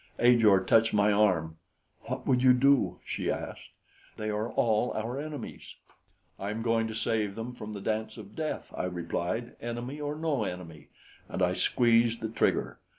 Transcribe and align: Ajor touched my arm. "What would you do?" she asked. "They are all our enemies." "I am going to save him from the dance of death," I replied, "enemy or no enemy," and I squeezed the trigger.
Ajor 0.17 0.63
touched 0.63 0.95
my 0.95 1.11
arm. 1.11 1.57
"What 2.05 2.25
would 2.25 2.41
you 2.41 2.53
do?" 2.53 2.99
she 3.05 3.29
asked. 3.29 3.69
"They 4.17 4.31
are 4.31 4.49
all 4.49 4.91
our 4.93 5.19
enemies." 5.19 5.75
"I 6.39 6.49
am 6.49 6.63
going 6.63 6.87
to 6.87 6.95
save 6.95 7.37
him 7.37 7.53
from 7.53 7.73
the 7.73 7.81
dance 7.81 8.17
of 8.17 8.35
death," 8.35 8.73
I 8.75 8.85
replied, 8.85 9.55
"enemy 9.61 10.01
or 10.01 10.15
no 10.15 10.43
enemy," 10.43 10.87
and 11.29 11.43
I 11.43 11.53
squeezed 11.53 12.19
the 12.19 12.29
trigger. 12.29 12.79